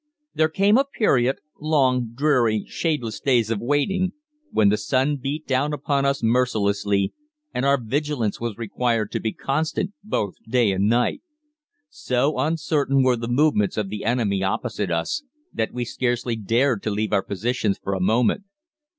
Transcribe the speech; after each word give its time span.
"Then 0.33 0.49
came 0.51 0.77
a 0.79 0.83
period 0.83 1.37
long, 1.59 2.13
dreary, 2.15 2.65
shadeless 2.67 3.19
days 3.19 3.51
of 3.51 3.59
waiting 3.59 4.13
when 4.49 4.69
the 4.69 4.77
sun 4.77 5.17
beat 5.17 5.45
down 5.45 5.73
upon 5.73 6.05
us 6.05 6.23
mercilessly 6.23 7.13
and 7.53 7.65
our 7.65 7.79
vigilance 7.79 8.39
was 8.41 8.57
required 8.57 9.11
to 9.11 9.19
be 9.19 9.31
constant 9.31 9.93
both 10.03 10.37
night 10.47 10.61
and 10.73 10.89
day. 10.89 11.19
So 11.87 12.39
uncertain 12.39 13.03
were 13.03 13.15
the 13.15 13.27
movements 13.27 13.77
of 13.77 13.89
the 13.89 14.03
enemy 14.03 14.41
opposite 14.41 14.89
us 14.89 15.21
that 15.53 15.71
we 15.71 15.85
scarcely 15.85 16.35
dared 16.35 16.81
to 16.81 16.89
leave 16.89 17.13
our 17.13 17.21
positions 17.21 17.77
for 17.77 17.93
a 17.93 17.99
moment. 18.01 18.41